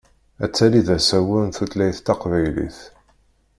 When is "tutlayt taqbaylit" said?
1.55-2.79